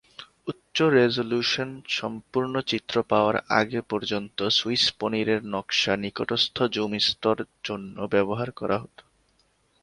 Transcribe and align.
উচ্চ-রেজল্যুশন 0.47 1.69
সম্পূর্ণ 1.91 2.53
চিত্র 2.61 2.95
পাওয়ার 3.03 3.35
আগে 3.59 3.79
পর্যন্ত 3.89 4.37
সুইস 4.51 4.85
পনিরের 4.99 5.41
নকশা 5.45 5.93
নিকটস্থ 5.97 6.57
জুম 6.73 6.91
স্তর 6.99 7.37
জন্য 7.63 7.95
ব্যবহার 8.13 8.49
করা 8.51 8.77
হতো। 8.79 9.03